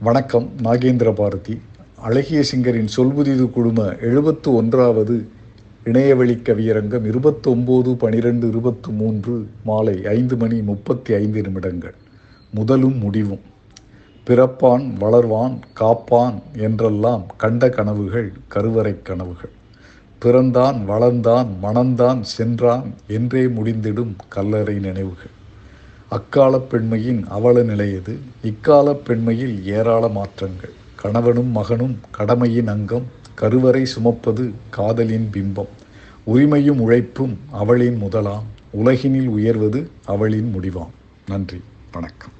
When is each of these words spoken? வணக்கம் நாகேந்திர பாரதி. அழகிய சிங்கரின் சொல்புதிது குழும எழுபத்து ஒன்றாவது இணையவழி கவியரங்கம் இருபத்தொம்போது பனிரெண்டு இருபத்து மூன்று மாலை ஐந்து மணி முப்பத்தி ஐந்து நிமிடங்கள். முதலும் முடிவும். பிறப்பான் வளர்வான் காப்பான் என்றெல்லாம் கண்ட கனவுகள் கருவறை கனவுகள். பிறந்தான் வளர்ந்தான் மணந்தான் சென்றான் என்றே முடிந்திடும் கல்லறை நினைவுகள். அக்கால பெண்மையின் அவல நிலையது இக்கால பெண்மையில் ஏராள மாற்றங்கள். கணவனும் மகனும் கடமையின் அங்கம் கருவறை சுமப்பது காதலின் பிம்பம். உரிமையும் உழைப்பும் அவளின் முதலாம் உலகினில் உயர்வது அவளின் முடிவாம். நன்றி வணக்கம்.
வணக்கம் 0.00 0.50
நாகேந்திர 0.62 1.14
பாரதி. 1.14 1.60
அழகிய 1.96 2.42
சிங்கரின் 2.52 2.88
சொல்புதிது 2.96 3.50
குழும 3.50 3.96
எழுபத்து 4.00 4.54
ஒன்றாவது 4.54 5.28
இணையவழி 5.84 6.34
கவியரங்கம் 6.34 7.04
இருபத்தொம்போது 7.04 7.94
பனிரெண்டு 7.94 8.48
இருபத்து 8.48 8.90
மூன்று 8.90 9.48
மாலை 9.64 10.06
ஐந்து 10.06 10.36
மணி 10.36 10.62
முப்பத்தி 10.62 11.14
ஐந்து 11.14 11.40
நிமிடங்கள். 11.40 11.94
முதலும் 12.50 12.98
முடிவும். 12.98 13.40
பிறப்பான் 14.26 14.92
வளர்வான் 15.00 15.58
காப்பான் 15.72 16.42
என்றெல்லாம் 16.56 17.26
கண்ட 17.36 17.68
கனவுகள் 17.68 18.32
கருவறை 18.48 19.02
கனவுகள். 19.02 19.50
பிறந்தான் 20.18 20.88
வளர்ந்தான் 20.88 21.46
மணந்தான் 21.62 22.20
சென்றான் 22.20 22.94
என்றே 23.08 23.44
முடிந்திடும் 23.44 24.14
கல்லறை 24.28 24.74
நினைவுகள். 24.74 25.36
அக்கால 26.08 26.58
பெண்மையின் 26.58 27.26
அவல 27.28 27.62
நிலையது 27.62 28.18
இக்கால 28.42 28.92
பெண்மையில் 28.92 29.64
ஏராள 29.64 30.08
மாற்றங்கள். 30.08 30.70
கணவனும் 30.96 31.48
மகனும் 31.48 31.98
கடமையின் 32.10 32.66
அங்கம் 32.66 33.06
கருவறை 33.34 33.84
சுமப்பது 33.84 34.52
காதலின் 34.70 35.28
பிம்பம். 35.32 35.72
உரிமையும் 36.26 36.78
உழைப்பும் 36.78 37.38
அவளின் 37.50 37.96
முதலாம் 37.96 38.44
உலகினில் 38.70 39.28
உயர்வது 39.28 39.90
அவளின் 40.04 40.54
முடிவாம். 40.54 40.94
நன்றி 41.26 41.60
வணக்கம். 41.92 42.32